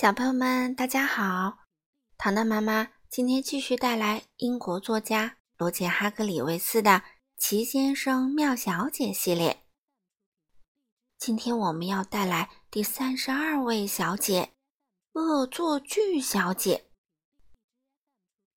[0.00, 1.64] 小朋友们，大家好！
[2.16, 6.90] 糖糖妈妈今天继续带来英国作家罗杰·哈格里维斯的
[7.36, 9.64] 《奇先生妙小姐》系列。
[11.18, 14.52] 今天我们要带来第三十二位小姐——
[15.14, 16.92] 恶作剧小姐。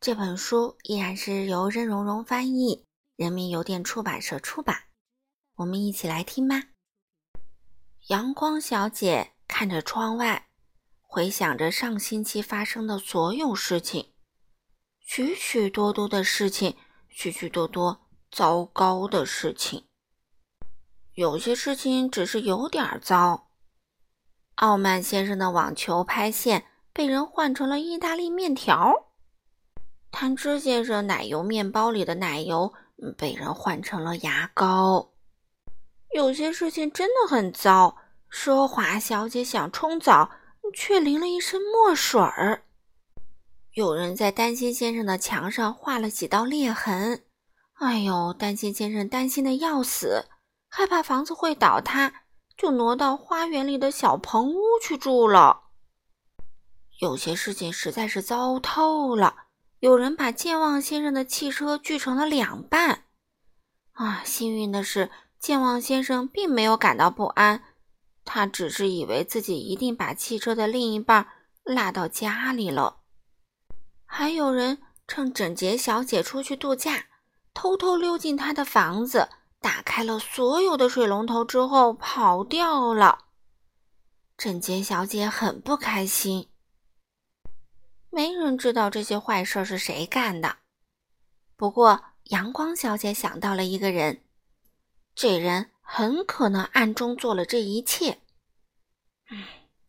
[0.00, 2.84] 这本书依然是由任溶溶翻译，
[3.14, 4.88] 人民邮电出版社出版。
[5.54, 6.60] 我们一起来听吧。
[8.08, 10.47] 阳光小姐看着窗外。
[11.10, 14.12] 回想着上星期发生的所有事情，
[15.00, 16.76] 许许多多的事情，
[17.08, 19.86] 许许多多糟糕的事情。
[21.14, 23.48] 有些事情只是有点糟。
[24.56, 29.08] 傲慢先生的网球拍线被人换成了意大利面条。
[30.10, 32.74] 贪吃先生奶油面包里的奶油
[33.16, 35.14] 被人换成了牙膏。
[36.14, 37.96] 有些事情真的很糟。
[38.30, 40.30] 奢华小姐想冲澡。
[40.72, 42.64] 却淋了一身墨水儿。
[43.72, 47.24] 有人在担心先生的墙上画了几道裂痕。
[47.74, 50.26] 哎呦，担心先生担心的要死，
[50.68, 52.12] 害怕房子会倒塌，
[52.56, 55.62] 就挪到花园里的小棚屋去住了。
[56.98, 59.44] 有些事情实在是糟透了。
[59.78, 63.04] 有人把健忘先生的汽车锯成了两半。
[63.92, 65.08] 啊，幸运的是，
[65.38, 67.62] 健忘先生并没有感到不安。
[68.30, 71.28] 他只是以为自己一定把汽车的另一半
[71.64, 72.98] 落到家里了。
[74.04, 77.06] 还有人趁整洁小姐出去度假，
[77.54, 79.30] 偷偷溜进她的房子，
[79.62, 83.24] 打开了所有的水龙头之后跑掉了。
[84.36, 86.50] 整洁小姐很不开心。
[88.10, 90.58] 没人知道这些坏事是谁干的。
[91.56, 94.22] 不过阳光小姐想到了一个人，
[95.14, 95.70] 这人。
[95.90, 98.20] 很可能暗中做了这一切。
[99.30, 99.42] 嗯，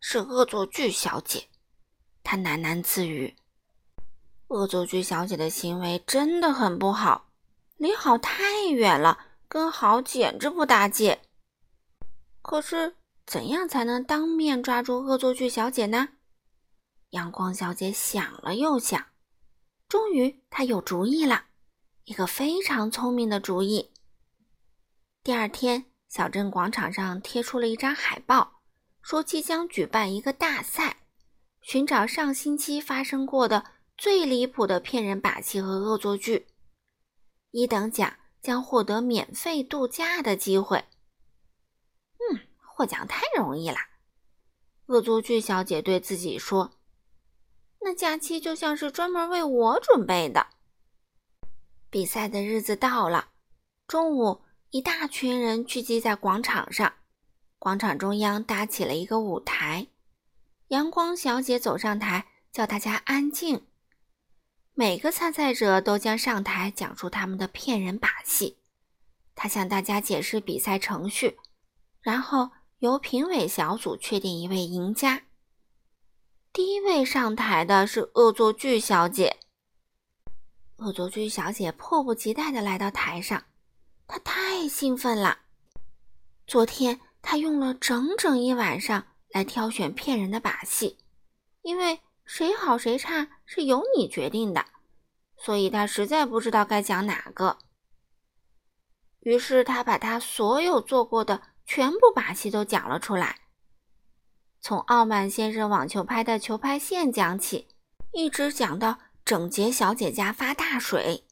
[0.00, 1.46] 是恶作剧小姐，
[2.24, 3.36] 她喃喃自语。
[4.48, 7.30] 恶作剧小姐的行为真的很不好，
[7.76, 11.22] 离好太远了，跟好简直不搭界。
[12.42, 16.08] 可是，怎样才能当面抓住恶作剧小姐呢？
[17.10, 19.06] 阳光小姐想了又想，
[19.88, 21.46] 终于她有主意了，
[22.02, 23.92] 一个非常聪明的主意。
[25.22, 28.60] 第二天，小镇广场上贴出了一张海报，
[29.02, 30.98] 说即将举办一个大赛，
[31.60, 36.46] 寻找上星期发生过的最离谱的骗人把戏和恶作剧。
[37.50, 40.84] 一等奖将获得免费度假的机会。
[42.18, 43.78] 嗯，获奖太容易了，
[44.86, 46.74] 恶作剧小姐对自己说
[47.82, 50.46] ：“那假期就像是专门为我准备的。”
[51.90, 53.30] 比赛的日子到了，
[53.88, 54.43] 中午。
[54.74, 56.94] 一大群人聚集在广场上，
[57.60, 59.86] 广场中央搭起了一个舞台。
[60.66, 63.68] 阳光小姐走上台，叫大家安静。
[64.72, 68.58] 每个参赛者都将上台讲述他们的骗人把戏。
[69.36, 71.38] 她向大家解释比赛程序，
[72.00, 75.22] 然后由评委小组确定一位赢家。
[76.52, 79.36] 第一位上台的是恶作剧小姐。
[80.78, 83.44] 恶作剧小姐迫不及待地来到台上。
[84.06, 85.38] 他太兴奋了。
[86.46, 90.98] 昨天他用了整整一晚上来挑选骗人的把戏，
[91.62, 94.64] 因为谁好谁差是由你决定的，
[95.36, 97.58] 所以他实在不知道该讲哪个。
[99.20, 103.40] 于是他把他所有做过的全部把戏都讲了出来，
[104.60, 107.68] 从傲慢先生网球拍的球拍线讲起，
[108.12, 111.24] 一直讲到整洁小姐家发大水。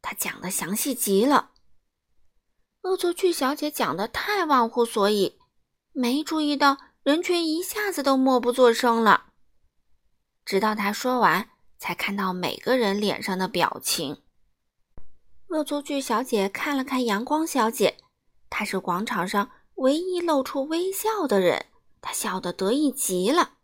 [0.00, 1.51] 他讲的详细极了。
[2.82, 5.38] 恶作剧小姐讲的太忘乎所以，
[5.92, 9.26] 没注意到人群一下子都默不作声了。
[10.44, 14.22] 直到她说完，才看到每个人脸上的表情。
[15.48, 17.98] 恶作剧小姐看了看阳光小姐，
[18.50, 21.66] 她是广场上唯一露出微笑的人，
[22.00, 23.54] 她笑得得意极了。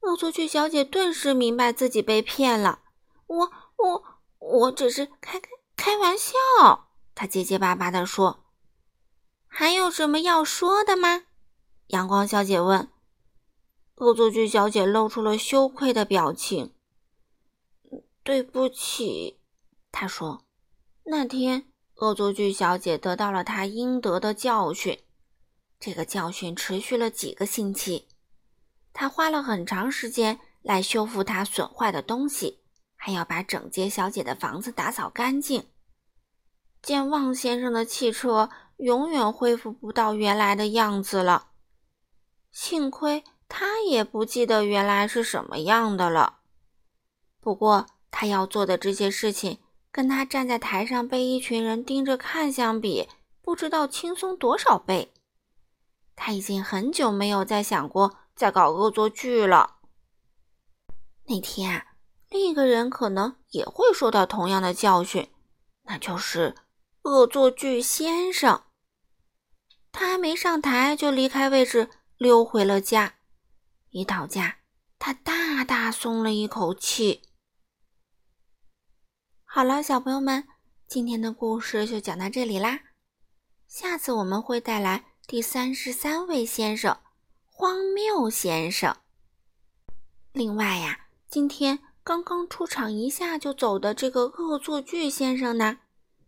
[0.00, 2.80] 恶作剧小姐顿时明白自己被骗了。
[3.26, 4.04] 我我
[4.38, 6.34] 我只是开开开玩笑。
[7.14, 8.44] 他结结巴巴地说
[9.46, 11.24] ：“还有什么要说的吗？”
[11.88, 12.88] 阳光小姐问。
[13.96, 16.74] 恶作剧小姐露出了羞愧的表情。
[18.24, 19.38] “对不起。”
[19.92, 20.44] 她说。
[21.04, 21.66] 那天，
[21.96, 24.98] 恶作剧小姐得到了她应得的教训。
[25.78, 28.08] 这个教训持续了几个星期。
[28.92, 32.60] 她花了很长时间来修复她损坏的东西，
[32.96, 35.68] 还要把整洁小姐的房子打扫干净。
[36.84, 41.48] 健忘先生的汽车永远恢复不到原来的样子了。
[42.52, 46.40] 幸亏他也不记得原来是什么样的了。
[47.40, 49.60] 不过，他要做的这些事情，
[49.90, 53.08] 跟他站在台上被一群人盯着看相比，
[53.40, 55.10] 不知道轻松多少倍。
[56.14, 59.76] 他已经很久没有再想过再搞恶作剧了。
[61.24, 61.86] 那天啊，
[62.28, 65.30] 另一个人可能也会受到同样的教训，
[65.84, 66.54] 那就是
[67.04, 68.62] 恶作剧先生。
[69.92, 73.16] 他还没上台就离开位置，溜回了家。
[73.90, 74.56] 一到家，
[74.98, 77.22] 他大大松了一口气。
[79.44, 80.48] 好了，小朋友们，
[80.88, 82.80] 今天的故事就讲到这里啦。
[83.68, 86.98] 下次我们会带来第三十三位先生——
[87.44, 88.96] 荒谬先生。
[90.32, 95.78] 另外呀，今天刚刚出场一下就走的这个恶作剧先生呢，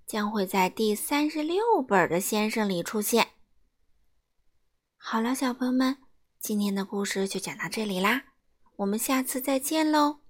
[0.06, 3.28] 将会在第三十六本的先生里出现。
[4.96, 5.98] 好了，小朋友们，
[6.38, 8.24] 今天的故事就讲到这里啦，
[8.76, 10.25] 我们下次再见喽。